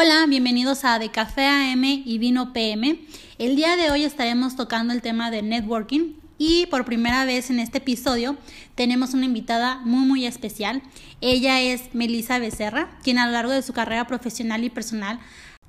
[0.00, 3.00] Hola, bienvenidos a De Café AM y Vino PM.
[3.38, 7.58] El día de hoy estaremos tocando el tema de networking y por primera vez en
[7.58, 8.36] este episodio
[8.76, 10.82] tenemos una invitada muy muy especial.
[11.20, 15.18] Ella es Melissa Becerra, quien a lo largo de su carrera profesional y personal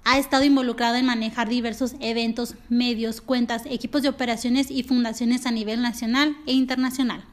[0.03, 5.51] ha estado involucrada en manejar diversos eventos, medios, cuentas, equipos de operaciones y fundaciones a
[5.51, 7.25] nivel nacional e internacional.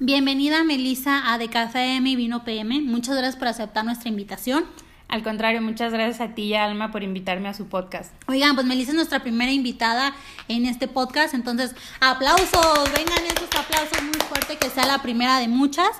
[0.00, 2.80] Bienvenida Melissa a De Café AM y Vino PM.
[2.80, 4.64] Muchas gracias por aceptar nuestra invitación.
[5.08, 8.12] Al contrario, muchas gracias a ti y a Alma por invitarme a su podcast.
[8.26, 10.14] Oigan, pues Melissa es nuestra primera invitada
[10.48, 15.48] en este podcast, entonces aplausos, vengan esos aplausos muy fuertes, que sea la primera de
[15.48, 15.90] muchas.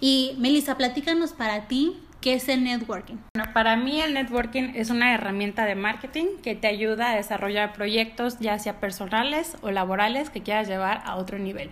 [0.00, 3.16] Y Melissa, platícanos para ti qué es el networking.
[3.34, 7.72] Bueno, para mí el networking es una herramienta de marketing que te ayuda a desarrollar
[7.72, 11.70] proyectos ya sea personales o laborales que quieras llevar a otro nivel.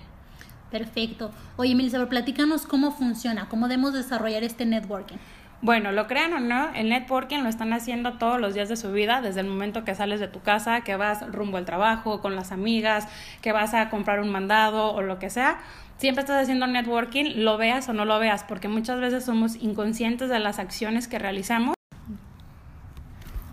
[0.70, 1.30] Perfecto.
[1.56, 5.16] Oye, Melissa, platícanos cómo funciona, cómo debemos desarrollar este networking.
[5.62, 8.90] Bueno, lo crean o no, el networking lo están haciendo todos los días de su
[8.90, 12.34] vida, desde el momento que sales de tu casa, que vas rumbo al trabajo, con
[12.34, 13.06] las amigas,
[13.42, 15.60] que vas a comprar un mandado o lo que sea.
[15.98, 20.28] Siempre estás haciendo networking, lo veas o no lo veas, porque muchas veces somos inconscientes
[20.28, 21.76] de las acciones que realizamos.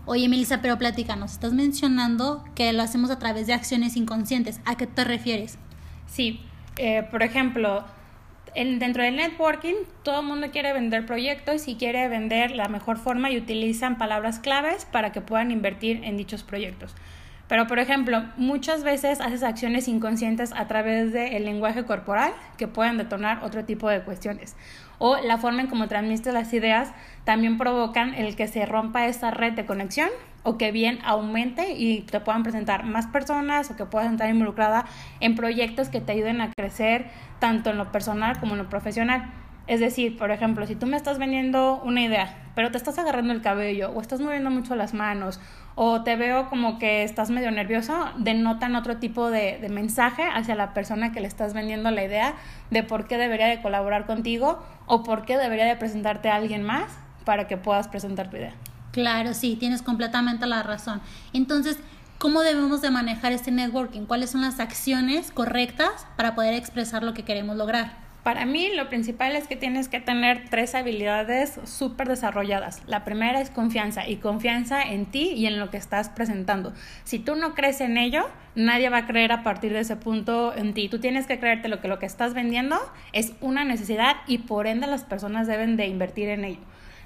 [0.07, 4.61] Oye, Melissa, pero platícanos, estás mencionando que lo hacemos a través de acciones inconscientes.
[4.65, 5.59] ¿A qué te refieres?
[6.07, 6.41] Sí,
[6.77, 7.85] eh, por ejemplo,
[8.55, 13.31] dentro del networking, todo el mundo quiere vender proyectos y quiere vender la mejor forma
[13.31, 16.95] y utilizan palabras claves para que puedan invertir en dichos proyectos.
[17.49, 22.97] Pero, por ejemplo, muchas veces haces acciones inconscientes a través del lenguaje corporal que pueden
[22.97, 24.55] detonar otro tipo de cuestiones.
[24.99, 26.91] O la forma en cómo transmites las ideas
[27.23, 30.09] también provocan el que se rompa esa red de conexión
[30.43, 34.85] o que bien aumente y te puedan presentar más personas o que puedas estar involucrada
[35.19, 37.07] en proyectos que te ayuden a crecer
[37.39, 39.31] tanto en lo personal como en lo profesional.
[39.67, 43.33] Es decir, por ejemplo, si tú me estás vendiendo una idea, pero te estás agarrando
[43.33, 45.39] el cabello o estás moviendo mucho las manos
[45.75, 50.55] o te veo como que estás medio nervioso, denotan otro tipo de, de mensaje hacia
[50.55, 52.33] la persona que le estás vendiendo la idea
[52.71, 56.63] de por qué debería de colaborar contigo o por qué debería de presentarte a alguien
[56.63, 58.53] más para que puedas presentar tu idea.
[58.91, 61.01] Claro, sí, tienes completamente la razón.
[61.33, 61.77] Entonces,
[62.17, 64.05] ¿cómo debemos de manejar este networking?
[64.05, 68.09] ¿Cuáles son las acciones correctas para poder expresar lo que queremos lograr?
[68.23, 72.81] Para mí lo principal es que tienes que tener tres habilidades súper desarrolladas.
[72.85, 76.73] La primera es confianza y confianza en ti y en lo que estás presentando.
[77.05, 80.53] Si tú no crees en ello, nadie va a creer a partir de ese punto
[80.53, 80.89] en ti.
[80.89, 82.77] Tú tienes que creerte lo que lo que estás vendiendo
[83.13, 86.59] es una necesidad y por ende las personas deben de invertir en ello.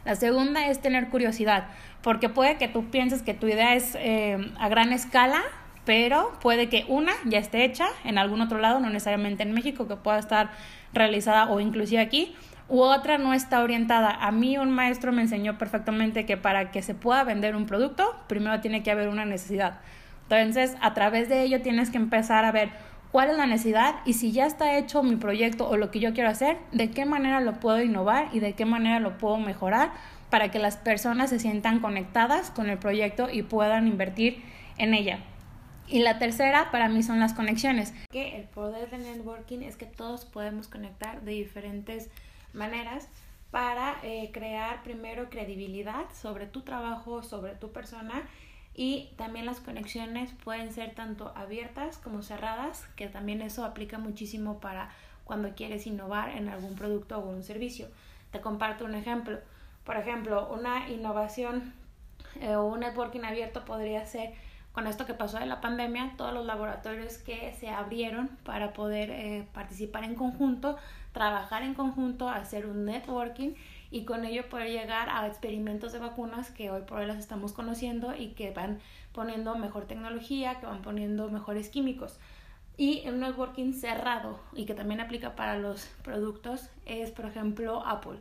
[0.06, 1.68] La segunda es tener curiosidad,
[2.02, 5.42] porque puede que tú pienses que tu idea es eh, a gran escala,
[5.86, 9.88] pero puede que una ya esté hecha en algún otro lado, no necesariamente en México,
[9.88, 10.52] que pueda estar
[10.94, 12.36] realizada o inclusive aquí,
[12.70, 14.12] u otra no está orientada.
[14.12, 18.16] A mí un maestro me enseñó perfectamente que para que se pueda vender un producto,
[18.28, 19.80] primero tiene que haber una necesidad.
[20.30, 22.70] Entonces, a través de ello tienes que empezar a ver
[23.14, 26.14] cuál es la necesidad y si ya está hecho mi proyecto o lo que yo
[26.14, 29.92] quiero hacer, de qué manera lo puedo innovar y de qué manera lo puedo mejorar
[30.32, 34.44] para que las personas se sientan conectadas con el proyecto y puedan invertir
[34.80, 35.20] en ella.
[35.88, 37.94] Y la tercera para mí son las conexiones.
[38.10, 42.10] Que el poder del networking es que todos podemos conectar de diferentes
[42.52, 43.08] maneras
[43.52, 48.24] para eh, crear primero credibilidad sobre tu trabajo, sobre tu persona
[48.76, 54.60] y también las conexiones pueden ser tanto abiertas como cerradas, que también eso aplica muchísimo
[54.60, 54.90] para
[55.26, 57.88] cuando quieres innovar en algún producto o un servicio.
[58.32, 59.40] Te comparto un ejemplo.
[59.84, 61.74] Por ejemplo, una innovación
[62.42, 64.34] eh, o un networking abierto podría ser
[64.72, 69.12] con esto que pasó de la pandemia, todos los laboratorios que se abrieron para poder
[69.12, 70.78] eh, participar en conjunto,
[71.12, 73.54] trabajar en conjunto, hacer un networking
[73.94, 77.54] y con ello poder llegar a experimentos de vacunas que hoy por hoy las estamos
[77.54, 78.80] conociendo y que van
[79.12, 82.18] poniendo mejor tecnología, que van poniendo mejores químicos.
[82.76, 88.18] Y un networking cerrado y que también aplica para los productos es, por ejemplo, Apple.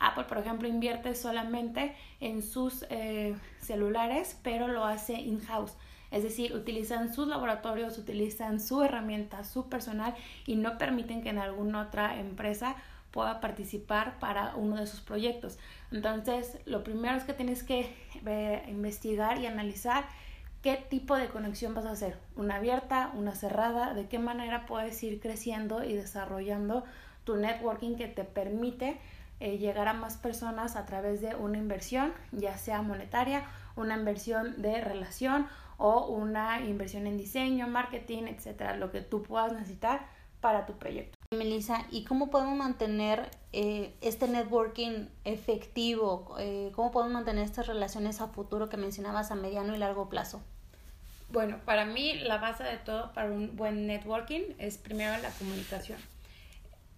[0.00, 5.76] Apple, por ejemplo, invierte solamente en sus eh, celulares, pero lo hace in-house.
[6.10, 10.16] Es decir, utilizan sus laboratorios, utilizan su herramienta, su personal
[10.46, 12.74] y no permiten que en alguna otra empresa
[13.12, 15.58] pueda participar para uno de sus proyectos.
[15.92, 17.94] Entonces, lo primero es que tienes que
[18.68, 20.04] investigar y analizar
[20.62, 25.02] qué tipo de conexión vas a hacer, una abierta, una cerrada, de qué manera puedes
[25.02, 26.84] ir creciendo y desarrollando
[27.24, 28.98] tu networking que te permite
[29.40, 33.44] eh, llegar a más personas a través de una inversión, ya sea monetaria,
[33.74, 35.48] una inversión de relación
[35.78, 40.06] o una inversión en diseño, marketing, etcétera, lo que tú puedas necesitar
[40.40, 41.21] para tu proyecto.
[41.32, 46.36] Melissa, ¿y cómo podemos mantener eh, este networking efectivo?
[46.38, 50.42] Eh, ¿Cómo podemos mantener estas relaciones a futuro que mencionabas a mediano y largo plazo?
[51.30, 55.98] Bueno, para mí la base de todo para un buen networking es primero la comunicación.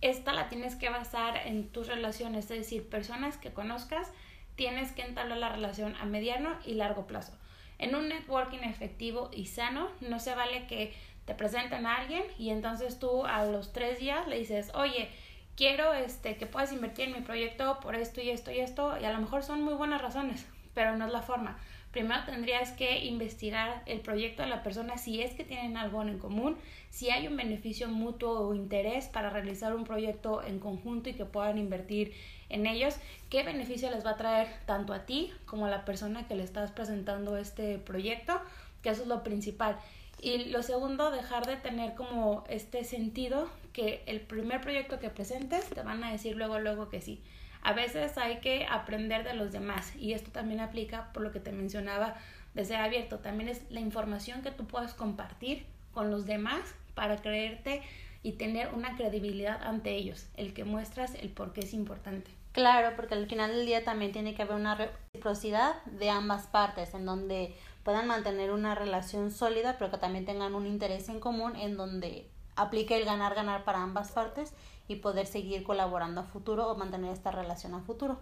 [0.00, 4.08] Esta la tienes que basar en tus relaciones, es decir, personas que conozcas,
[4.56, 7.32] tienes que entablar la relación a mediano y largo plazo.
[7.78, 10.92] En un networking efectivo y sano, no se vale que
[11.24, 15.08] te presenten a alguien y entonces tú a los tres días le dices, oye,
[15.56, 19.04] quiero este, que puedas invertir en mi proyecto por esto y esto y esto, y
[19.04, 21.58] a lo mejor son muy buenas razones, pero no es la forma.
[21.94, 26.18] Primero tendrías que investigar el proyecto de la persona si es que tienen algo en
[26.18, 26.56] común,
[26.90, 31.24] si hay un beneficio mutuo o interés para realizar un proyecto en conjunto y que
[31.24, 32.12] puedan invertir
[32.48, 32.96] en ellos,
[33.30, 36.42] qué beneficio les va a traer tanto a ti como a la persona que le
[36.42, 38.40] estás presentando este proyecto,
[38.82, 39.78] que eso es lo principal.
[40.20, 45.68] Y lo segundo, dejar de tener como este sentido que el primer proyecto que presentes
[45.68, 47.22] te van a decir luego, luego que sí.
[47.62, 51.40] A veces hay que aprender de los demás y esto también aplica por lo que
[51.40, 52.14] te mencionaba
[52.54, 53.18] de ser abierto.
[53.18, 57.82] También es la información que tú puedas compartir con los demás para creerte
[58.22, 62.30] y tener una credibilidad ante ellos, el que muestras el por qué es importante.
[62.52, 66.94] Claro, porque al final del día también tiene que haber una reciprocidad de ambas partes,
[66.94, 67.54] en donde
[67.84, 72.28] puedan mantener una relación sólida, pero que también tengan un interés en común, en donde
[72.56, 74.54] aplique el ganar-ganar para ambas partes
[74.88, 78.18] y poder seguir colaborando a futuro o mantener esta relación a futuro.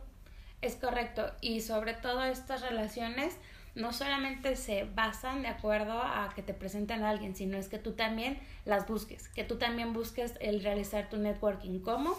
[0.61, 3.37] Es correcto, y sobre todo estas relaciones
[3.75, 7.79] no solamente se basan de acuerdo a que te presenten a alguien, sino es que
[7.79, 11.81] tú también las busques, que tú también busques el realizar tu networking.
[11.81, 12.15] ¿Cómo?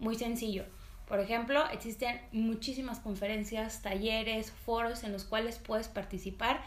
[0.00, 0.64] Muy sencillo.
[1.08, 6.60] Por ejemplo, existen muchísimas conferencias, talleres, foros en los cuales puedes participar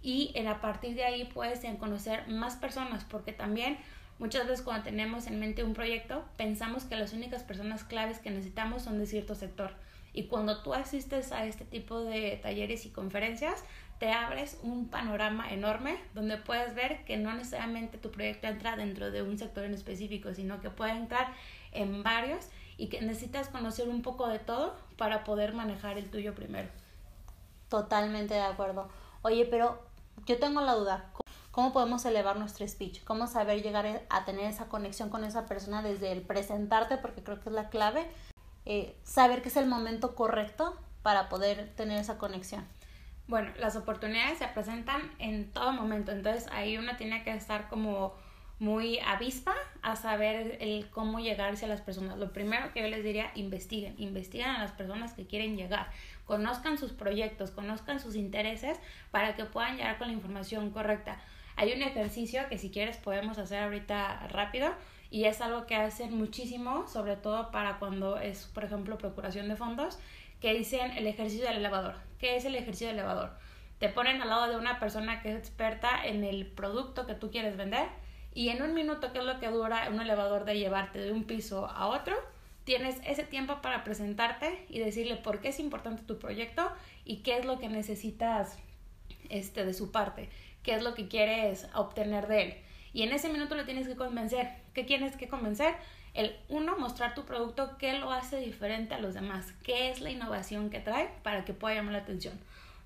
[0.00, 3.76] y en a partir de ahí puedes conocer más personas porque también
[4.20, 8.30] muchas veces cuando tenemos en mente un proyecto pensamos que las únicas personas claves que
[8.30, 9.72] necesitamos son de cierto sector.
[10.12, 13.64] Y cuando tú asistes a este tipo de talleres y conferencias
[13.98, 19.10] te abres un panorama enorme donde puedes ver que no necesariamente tu proyecto entra dentro
[19.10, 21.32] de un sector en específico sino que puede entrar
[21.72, 22.48] en varios
[22.78, 26.68] y que necesitas conocer un poco de todo para poder manejar el tuyo primero.
[27.68, 28.88] Totalmente de acuerdo.
[29.20, 29.82] Oye, pero
[30.24, 31.10] yo tengo la duda,
[31.50, 33.04] ¿cómo podemos elevar nuestro speech?
[33.04, 36.96] ¿Cómo saber llegar a tener esa conexión con esa persona desde el presentarte?
[36.96, 38.06] Porque creo que es la clave.
[38.64, 42.66] Eh, saber que es el momento correcto para poder tener esa conexión.
[43.26, 48.14] Bueno, las oportunidades se presentan en todo momento, entonces ahí uno tiene que estar como
[48.58, 52.18] muy avispa a saber el cómo llegar a las personas.
[52.18, 55.90] Lo primero que yo les diría, investiguen, investiguen a las personas que quieren llegar,
[56.26, 58.78] conozcan sus proyectos, conozcan sus intereses
[59.10, 61.20] para que puedan llegar con la información correcta.
[61.56, 64.72] Hay un ejercicio que si quieres podemos hacer ahorita rápido
[65.10, 69.56] y es algo que hacen muchísimo, sobre todo para cuando es, por ejemplo, procuración de
[69.56, 69.98] fondos,
[70.40, 71.94] que dicen el ejercicio del elevador.
[72.18, 73.32] ¿Qué es el ejercicio del elevador?
[73.78, 77.30] Te ponen al lado de una persona que es experta en el producto que tú
[77.30, 77.88] quieres vender
[78.38, 81.24] y en un minuto, que es lo que dura un elevador de llevarte de un
[81.24, 82.14] piso a otro,
[82.62, 86.70] tienes ese tiempo para presentarte y decirle por qué es importante tu proyecto
[87.04, 88.56] y qué es lo que necesitas
[89.28, 90.28] este, de su parte,
[90.62, 92.54] qué es lo que quieres obtener de él.
[92.92, 94.52] Y en ese minuto le tienes que convencer.
[94.72, 95.74] ¿Qué tienes que convencer?
[96.14, 100.10] El uno, mostrar tu producto, qué lo hace diferente a los demás, qué es la
[100.10, 102.38] innovación que trae para que pueda llamar la atención.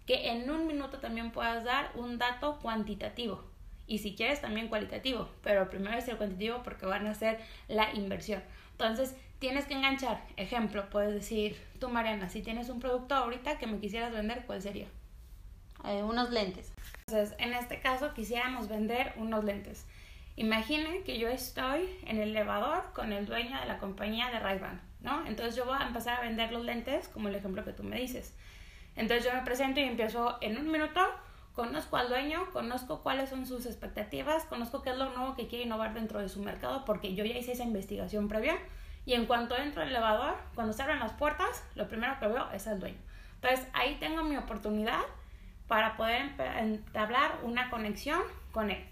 [0.06, 3.51] Que en un minuto también puedas dar un dato cuantitativo
[3.86, 7.92] y si quieres también cualitativo, pero primero es el cuantitativo porque van a ser la
[7.94, 8.42] inversión.
[8.72, 10.22] Entonces, tienes que enganchar.
[10.36, 14.62] Ejemplo, puedes decir, tú Mariana, si tienes un producto ahorita que me quisieras vender, ¿cuál
[14.62, 14.86] sería?
[15.84, 16.72] Eh, unos lentes.
[17.06, 19.86] Entonces, en este caso quisiéramos vender unos lentes.
[20.36, 24.60] Imaginen que yo estoy en el elevador con el dueño de la compañía de ray
[25.00, 25.26] ¿no?
[25.26, 27.98] Entonces yo voy a empezar a vender los lentes como el ejemplo que tú me
[27.98, 28.34] dices.
[28.96, 31.00] Entonces yo me presento y empiezo en un minuto
[31.54, 35.66] Conozco al dueño, conozco cuáles son sus expectativas, conozco qué es lo nuevo que quiere
[35.66, 38.58] innovar dentro de su mercado, porque yo ya hice esa investigación previa.
[39.04, 42.50] Y en cuanto entro al elevador, cuando se abren las puertas, lo primero que veo
[42.52, 42.98] es el dueño.
[43.34, 45.00] Entonces ahí tengo mi oportunidad
[45.66, 48.20] para poder entablar una conexión
[48.52, 48.84] con él.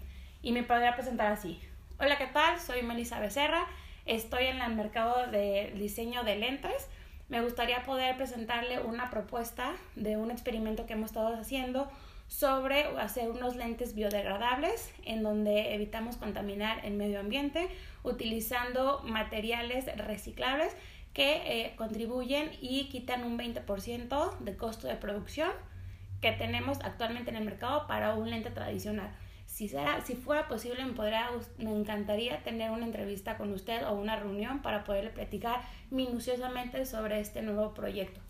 [0.43, 1.59] Y me podría presentar así.
[1.99, 2.59] Hola, ¿qué tal?
[2.59, 3.65] Soy Melissa Becerra.
[4.05, 6.89] Estoy en el mercado de diseño de lentes.
[7.29, 11.89] Me gustaría poder presentarle una propuesta de un experimento que hemos estado haciendo
[12.31, 17.67] sobre hacer unos lentes biodegradables en donde evitamos contaminar el medio ambiente
[18.03, 20.73] utilizando materiales reciclables
[21.13, 25.51] que eh, contribuyen y quitan un 20% de costo de producción
[26.21, 29.11] que tenemos actualmente en el mercado para un lente tradicional.
[29.45, 33.91] si, será, si fuera posible, me, podría, me encantaría tener una entrevista con usted o
[33.91, 38.21] una reunión para poderle platicar minuciosamente sobre este nuevo proyecto.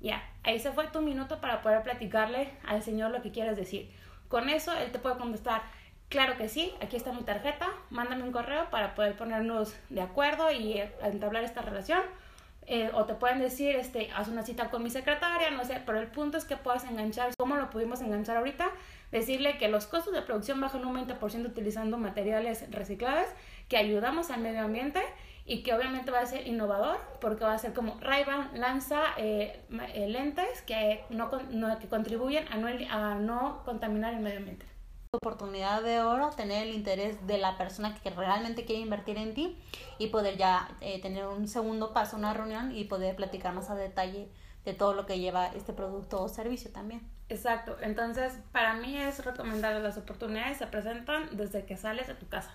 [0.00, 3.90] Ya, ahí se fue tu minuto para poder platicarle al Señor lo que quieres decir.
[4.28, 5.62] Con eso, Él te puede contestar,
[6.08, 10.50] claro que sí, aquí está mi tarjeta, mándame un correo para poder ponernos de acuerdo
[10.50, 12.00] y eh, entablar esta relación
[12.66, 15.98] eh, o te pueden decir, este, haz una cita con mi secretaria, no sé, pero
[15.98, 18.70] el punto es que puedas enganchar, ¿cómo lo pudimos enganchar ahorita?
[19.10, 23.28] Decirle que los costos de producción bajan un 20% utilizando materiales reciclables,
[23.68, 25.02] que ayudamos al medio ambiente
[25.50, 29.60] y que obviamente va a ser innovador porque va a ser como ray lanza eh,
[29.94, 34.64] eh, lentes que, no, no, que contribuyen a no, a no contaminar el medio ambiente
[35.12, 39.58] oportunidad de oro, tener el interés de la persona que realmente quiere invertir en ti
[39.98, 43.74] y poder ya eh, tener un segundo paso, una reunión y poder platicar más a
[43.74, 44.28] detalle
[44.64, 47.02] de todo lo que lleva este producto o servicio también.
[47.28, 52.28] Exacto, entonces para mí es recomendable las oportunidades se presentan desde que sales de tu
[52.28, 52.54] casa.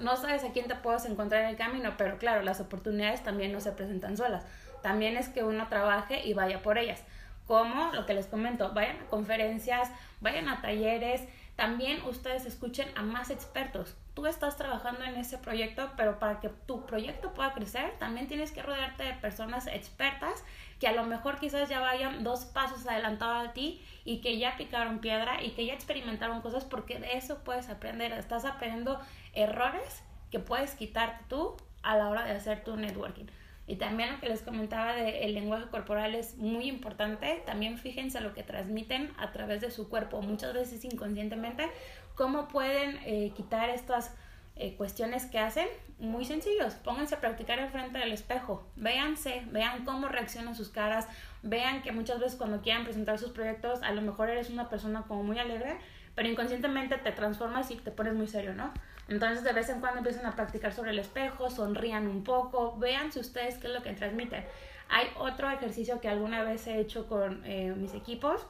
[0.00, 3.52] No sabes a quién te puedes encontrar en el camino, pero claro, las oportunidades también
[3.52, 4.44] no se presentan solas.
[4.82, 7.02] También es que uno trabaje y vaya por ellas.
[7.46, 9.90] Como lo que les comento, vayan a conferencias,
[10.20, 11.22] vayan a talleres,
[11.60, 13.94] también ustedes escuchen a más expertos.
[14.14, 18.50] Tú estás trabajando en ese proyecto, pero para que tu proyecto pueda crecer, también tienes
[18.50, 20.42] que rodearte de personas expertas
[20.78, 24.56] que a lo mejor quizás ya vayan dos pasos adelantados a ti y que ya
[24.56, 28.12] picaron piedra y que ya experimentaron cosas porque de eso puedes aprender.
[28.12, 28.98] Estás aprendiendo
[29.34, 33.26] errores que puedes quitarte tú a la hora de hacer tu networking.
[33.66, 37.40] Y también lo que les comentaba del lenguaje corporal es muy importante.
[37.46, 41.68] También fíjense lo que transmiten a través de su cuerpo, muchas veces inconscientemente,
[42.16, 44.12] cómo pueden eh, quitar estas
[44.56, 45.68] eh, cuestiones que hacen.
[46.00, 51.06] Muy sencillos, pónganse a practicar enfrente del espejo, véanse, vean cómo reaccionan sus caras,
[51.42, 55.04] vean que muchas veces cuando quieran presentar sus proyectos, a lo mejor eres una persona
[55.06, 55.76] como muy alegre,
[56.14, 58.72] pero inconscientemente te transformas y te pones muy serio, ¿no?
[59.10, 63.12] Entonces de vez en cuando empiezan a practicar sobre el espejo, sonrían un poco, vean
[63.12, 64.44] si ustedes qué es lo que transmiten.
[64.88, 68.46] Hay otro ejercicio que alguna vez he hecho con eh, mis equipos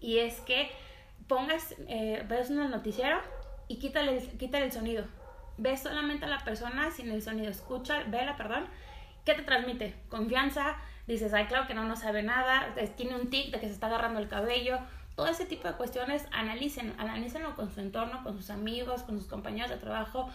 [0.00, 0.68] y es que
[1.28, 3.20] pongas, eh, ves un noticiero
[3.68, 5.04] y quítale, quítale el sonido.
[5.58, 8.66] Ves solamente a la persona sin el sonido, escucha, vela, perdón.
[9.24, 9.94] ¿Qué te transmite?
[10.08, 13.72] Confianza, dices, ay, claro que no, no sabe nada, tiene un tic de que se
[13.72, 14.80] está agarrando el cabello,
[15.16, 19.28] todo ese tipo de cuestiones, analicen, analícenlo con su entorno, con sus amigos, con sus
[19.28, 20.28] compañeros de trabajo,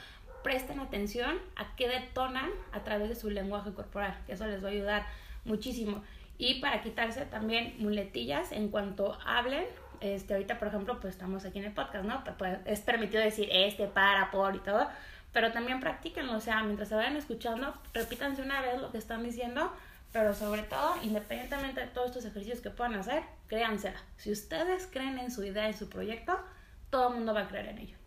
[0.43, 4.69] presten atención a qué detonan a través de su lenguaje corporal, que eso les va
[4.69, 5.05] a ayudar
[5.43, 6.01] muchísimo.
[6.37, 9.65] Y para quitarse también muletillas en cuanto hablen,
[9.99, 12.23] este, ahorita por ejemplo, pues estamos aquí en el podcast, ¿no?
[12.65, 14.87] Es permitido decir este, para, por y todo,
[15.33, 19.23] pero también practíquenlo, o sea, mientras se vayan escuchando, repítanse una vez lo que están
[19.23, 19.73] diciendo
[20.11, 24.01] pero sobre todo, independientemente de todos estos ejercicios que puedan hacer, créansela.
[24.17, 26.37] Si ustedes creen en su idea, en su proyecto,
[26.89, 27.97] todo el mundo va a creer en ello.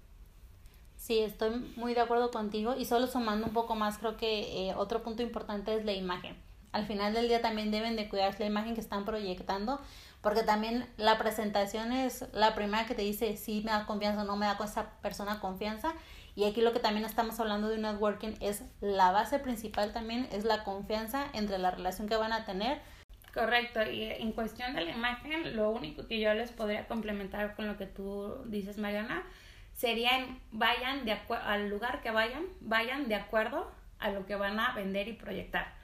[0.96, 4.74] Sí, estoy muy de acuerdo contigo y solo sumando un poco más, creo que eh,
[4.74, 6.36] otro punto importante es la imagen.
[6.72, 9.80] Al final del día también deben de cuidar la imagen que están proyectando,
[10.22, 14.24] porque también la presentación es la primera que te dice si me da confianza o
[14.24, 15.92] no me da con esa persona confianza
[16.34, 20.44] y aquí lo que también estamos hablando de networking es la base principal también, es
[20.44, 22.80] la confianza entre la relación que van a tener.
[23.34, 27.66] Correcto, y en cuestión de la imagen, lo único que yo les podría complementar con
[27.66, 29.22] lo que tú dices, Mariana,
[29.74, 30.10] sería
[30.52, 35.08] vayan de al lugar que vayan, vayan de acuerdo a lo que van a vender
[35.08, 35.74] y proyectar.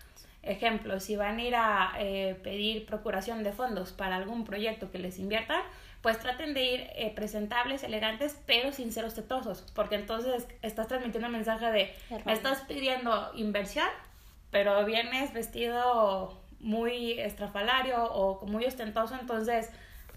[0.43, 4.99] Ejemplo, si van a ir a eh, pedir procuración de fondos para algún proyecto que
[4.99, 5.61] les inviertan,
[6.03, 11.27] pues traten de ir eh, presentables, elegantes, pero sin ser ostetosos, porque entonces estás transmitiendo
[11.27, 13.89] el mensaje de, me estás pidiendo inversión,
[14.51, 19.71] pero vienes vestido muy estrafalario o muy ostentoso, entonces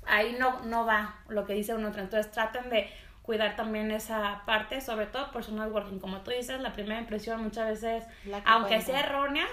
[0.05, 1.88] ahí no, no va lo que dice uno.
[1.88, 2.89] Entonces traten de
[3.21, 6.00] cuidar también esa parte, sobre todo por su networking.
[6.00, 8.03] Como tú dices, la primera impresión muchas veces,
[8.45, 9.47] aunque sea errónea,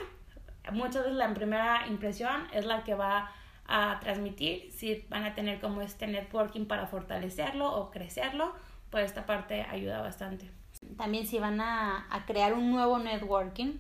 [0.73, 3.31] muchas veces la primera impresión es la que va
[3.69, 8.55] a transmitir, si van a tener como este networking para fortalecerlo o crecerlo,
[8.91, 10.51] pues esta parte ayuda bastante.
[10.97, 13.75] También si van a, crear un nuevo networking,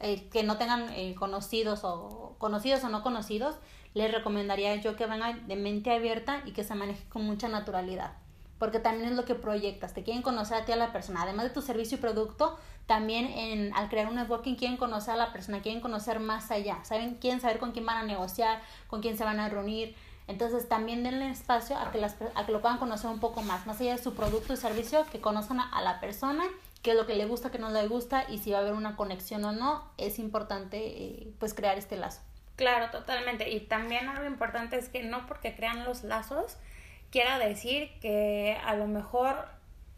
[0.00, 3.56] eh, que no tengan eh, conocidos o conocidos o no conocidos,
[3.94, 8.12] les recomendaría yo que van de mente abierta y que se maneje con mucha naturalidad
[8.58, 11.44] porque también es lo que proyectas, te quieren conocer a ti a la persona, además
[11.44, 15.32] de tu servicio y producto, también en, al crear un networking quieren conocer a la
[15.32, 19.18] persona, quieren conocer más allá, saben, quieren saber con quién van a negociar, con quién
[19.18, 19.96] se van a reunir,
[20.28, 23.66] entonces también denle espacio a que, las, a que lo puedan conocer un poco más,
[23.66, 26.44] más allá de su producto y servicio, que conozcan a, la persona,
[26.82, 28.72] qué es lo que le gusta, qué no le gusta y si va a haber
[28.72, 32.20] una conexión o no, es importante eh, pues crear este lazo.
[32.56, 33.50] Claro, totalmente.
[33.50, 36.56] Y también algo importante es que no porque crean los lazos,
[37.16, 39.36] quiera decir que a lo mejor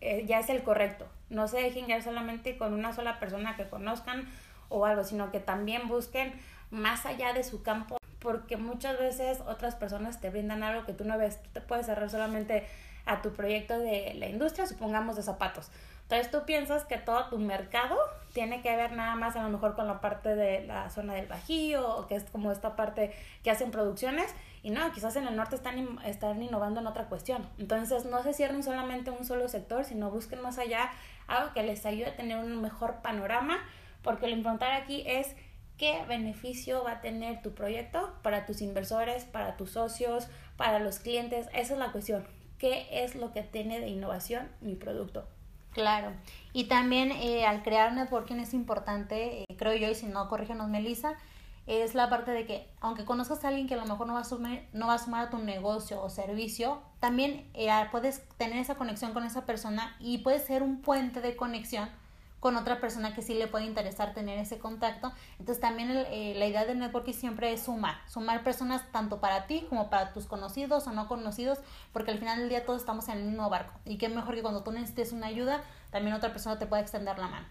[0.01, 1.05] eh, ya es el correcto.
[1.31, 4.29] No se dejen ya solamente con una sola persona que conozcan
[4.69, 6.33] o algo, sino que también busquen
[6.71, 11.03] más allá de su campo, porque muchas veces otras personas te brindan algo que tú
[11.03, 11.43] no ves.
[11.43, 12.65] Tú te puedes cerrar solamente
[13.05, 15.73] a tu proyecto de la industria, supongamos de zapatos.
[16.03, 17.99] Entonces tú piensas que todo tu mercado
[18.33, 21.27] tiene que ver nada más a lo mejor con la parte de la zona del
[21.27, 24.33] Bajío o que es como esta parte que hacen producciones
[24.63, 27.49] y no, quizás en el norte están, están innovando en otra cuestión.
[27.59, 30.91] Entonces no se cierren solamente un solo sector, sino busquen más allá
[31.27, 33.59] algo que les ayude a tener un mejor panorama,
[34.03, 35.35] porque lo importante aquí es
[35.77, 40.99] qué beneficio va a tener tu proyecto para tus inversores, para tus socios, para los
[40.99, 41.47] clientes.
[41.55, 42.27] Esa es la cuestión.
[42.59, 45.29] ¿Qué es lo que tiene de innovación mi producto?
[45.73, 46.13] Claro.
[46.53, 50.69] Y también eh, al crear networking es importante, eh, creo yo, y si no, corrígenos,
[50.69, 51.15] Melissa,
[51.69, 54.21] es la parte de que aunque conozcas a alguien que a lo mejor no va
[54.21, 58.59] a sumar, no va a, sumar a tu negocio o servicio, también eh, puedes tener
[58.59, 61.89] esa conexión con esa persona y puede ser un puente de conexión
[62.41, 65.13] con otra persona que sí le puede interesar tener ese contacto.
[65.39, 69.67] Entonces también eh, la idea de networking siempre es sumar, sumar personas tanto para ti
[69.69, 71.59] como para tus conocidos o no conocidos,
[71.93, 73.75] porque al final del día todos estamos en el mismo barco.
[73.85, 77.19] Y qué mejor que cuando tú necesites una ayuda, también otra persona te pueda extender
[77.19, 77.47] la mano.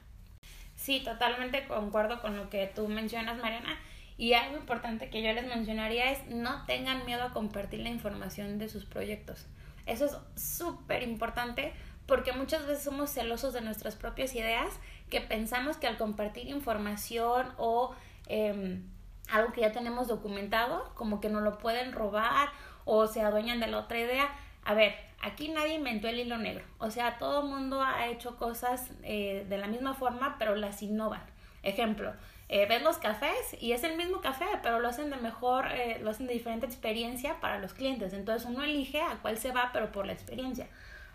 [0.75, 3.77] Sí, totalmente concuerdo con lo que tú mencionas, Mariana.
[4.17, 8.57] Y algo importante que yo les mencionaría es no tengan miedo a compartir la información
[8.57, 9.45] de sus proyectos.
[9.86, 11.74] Eso es súper importante
[12.07, 17.47] porque muchas veces somos celosos de nuestras propias ideas, que pensamos que al compartir información
[17.57, 17.93] o
[18.27, 18.83] em,
[19.29, 22.50] algo que ya tenemos documentado, como que no lo pueden robar
[22.86, 24.29] o se adueñan de la otra idea.
[24.63, 26.63] A ver, aquí nadie inventó el hilo negro.
[26.77, 30.81] O sea, todo el mundo ha hecho cosas eh, de la misma forma, pero las
[30.81, 31.21] innovan.
[31.62, 32.13] Ejemplo,
[32.50, 36.12] eh, los cafés y es el mismo café, pero lo hacen de mejor, eh, lo
[36.12, 38.13] hacen de diferente experiencia para los clientes.
[38.13, 40.68] Entonces uno elige a cuál se va, pero por la experiencia.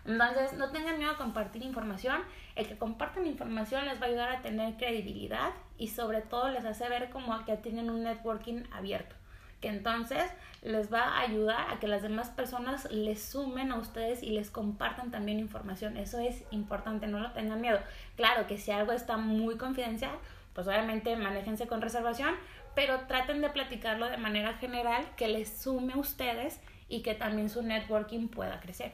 [0.05, 2.21] Entonces, no tengan miedo a compartir información.
[2.55, 6.65] El que compartan información les va a ayudar a tener credibilidad y sobre todo les
[6.65, 9.15] hace ver como que tienen un networking abierto.
[9.61, 10.23] Que entonces
[10.61, 14.51] les va a ayudar a que las demás personas les sumen a ustedes y les
[14.51, 15.95] compartan también información.
[15.95, 17.79] Eso es importante, no lo tengan miedo.
[18.17, 20.11] Claro que si algo está muy confidencial,
[20.53, 22.35] pues obviamente manéjense con reservación,
[22.75, 27.49] pero traten de platicarlo de manera general que les sume a ustedes y que también
[27.49, 28.93] su networking pueda crecer.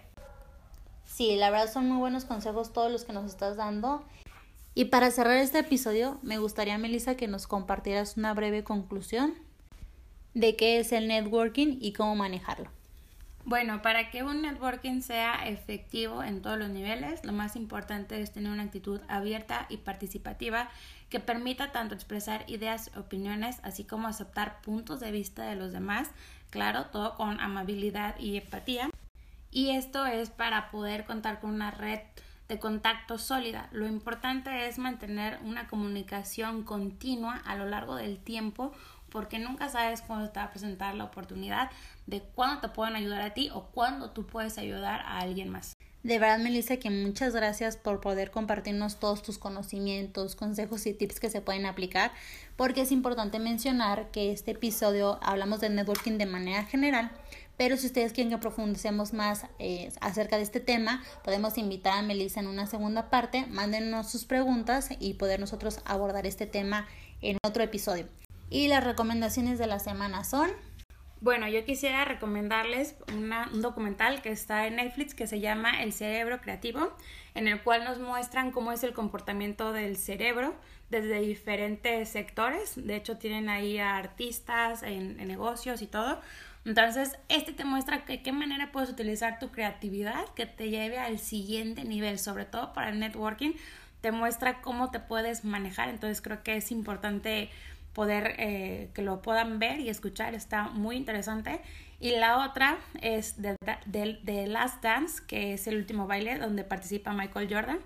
[1.06, 4.06] Sí, la verdad son muy buenos consejos todos los que nos estás dando.
[4.76, 9.34] Y para cerrar este episodio, me gustaría, Melissa, que nos compartieras una breve conclusión
[10.34, 12.70] de qué es el networking y cómo manejarlo.
[13.50, 18.32] Bueno, para que un networking sea efectivo en todos los niveles, lo más importante es
[18.32, 20.70] tener una actitud abierta y participativa
[21.10, 26.12] que permita tanto expresar ideas, opiniones, así como aceptar puntos de vista de los demás,
[26.52, 28.92] claro, todo con amabilidad y empatía.
[29.50, 32.02] Y esto es para poder contar con una red
[32.50, 33.68] de contacto sólida.
[33.72, 38.74] Lo importante es mantener una comunicación continua a lo largo del tiempo
[39.12, 41.70] porque nunca sabes cuándo te va a presentar la oportunidad
[42.08, 45.76] de cuándo te pueden ayudar a ti o cuándo tú puedes ayudar a alguien más.
[46.02, 51.20] De verdad, Melissa, que muchas gracias por poder compartirnos todos tus conocimientos, consejos y tips
[51.20, 52.12] que se pueden aplicar,
[52.56, 57.12] porque es importante mencionar que este episodio hablamos de networking de manera general,
[57.58, 62.02] pero si ustedes quieren que profundicemos más eh, acerca de este tema, podemos invitar a
[62.02, 66.88] Melissa en una segunda parte, mándenos sus preguntas y poder nosotros abordar este tema
[67.22, 68.08] en otro episodio.
[68.50, 70.50] Y las recomendaciones de la semana son...
[71.22, 76.40] Bueno, yo quisiera recomendarles un documental que está en Netflix que se llama El cerebro
[76.40, 76.96] creativo,
[77.36, 80.56] en el cual nos muestran cómo es el comportamiento del cerebro
[80.90, 82.74] desde diferentes sectores.
[82.78, 86.22] De hecho, tienen ahí a artistas en negocios y todo
[86.66, 91.20] entonces, este te muestra que qué manera puedes utilizar tu creatividad que te lleve al
[91.20, 93.54] siguiente nivel, sobre todo para el networking,
[94.02, 95.90] te muestra cómo te puedes manejar.
[95.90, 97.50] Entonces, creo que es importante
[97.94, 101.62] poder eh, que lo puedan ver y escuchar, está muy interesante.
[102.00, 107.12] Y la otra es de, de Last Dance, que es el último baile donde participa
[107.12, 107.80] Michael Jordan.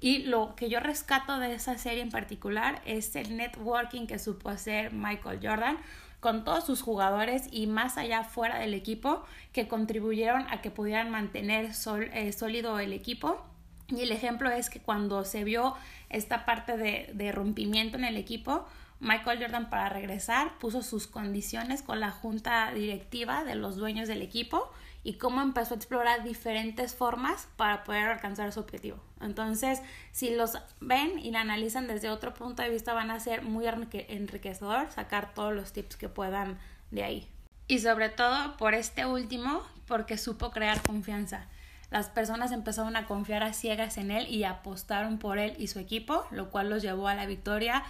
[0.00, 4.48] Y lo que yo rescato de esa serie en particular es el networking que supo
[4.48, 5.76] hacer Michael Jordan
[6.20, 11.10] con todos sus jugadores y más allá fuera del equipo que contribuyeron a que pudieran
[11.10, 11.70] mantener
[12.12, 13.44] eh, sólido el equipo.
[13.88, 15.74] Y el ejemplo es que cuando se vio
[16.08, 18.66] esta parte de, de rompimiento en el equipo,
[19.00, 24.20] Michael Jordan para regresar puso sus condiciones con la junta directiva de los dueños del
[24.20, 24.70] equipo
[25.02, 28.98] y cómo empezó a explorar diferentes formas para poder alcanzar su objetivo.
[29.22, 29.80] Entonces,
[30.12, 33.64] si los ven y la analizan desde otro punto de vista, van a ser muy
[33.66, 36.58] enriquecedor sacar todos los tips que puedan
[36.90, 37.28] de ahí.
[37.68, 41.46] Y sobre todo por este último, porque supo crear confianza.
[41.90, 45.80] las personas empezaron a confiar a ciegas en él y apostaron por él y su
[45.80, 47.82] equipo, lo cual los llevó a la victoria.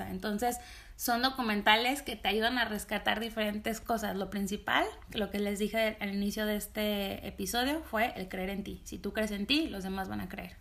[0.00, 0.58] Entonces,
[0.96, 4.16] son documentales que te ayudan a rescatar diferentes cosas.
[4.16, 8.64] Lo principal, lo que les dije al inicio de este episodio, fue el creer en
[8.64, 8.80] ti.
[8.84, 10.56] Si tú crees en ti, los demás van a creer.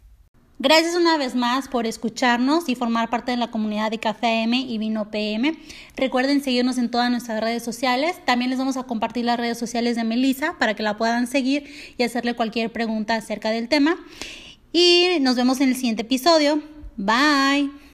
[0.58, 4.54] Gracias una vez más por escucharnos y formar parte de la comunidad de Café AM
[4.54, 5.54] y Vino PM.
[5.98, 8.22] Recuerden seguirnos en todas nuestras redes sociales.
[8.26, 11.70] También les vamos a compartir las redes sociales de Melissa para que la puedan seguir
[11.98, 13.98] y hacerle cualquier pregunta acerca del tema.
[14.72, 16.62] Y nos vemos en el siguiente episodio.
[16.96, 17.85] Bye.